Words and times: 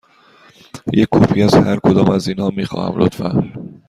یک 0.93 1.07
کپی 1.11 1.43
از 1.43 1.55
هر 1.55 1.79
کدام 1.79 2.09
از 2.09 2.27
اینها 2.27 2.49
می 2.49 2.65
خواهم، 2.65 2.99
لطفاً. 3.03 3.43